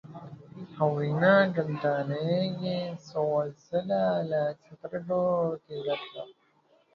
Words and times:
خاورینه 0.73 1.33
ګلدانۍ 1.55 2.37
یې 2.63 2.77
څو 3.07 3.25
ځله 3.65 4.05
له 4.31 4.43
سترګو 4.65 5.23
تېره 5.65 5.95
کړه. 6.01 6.23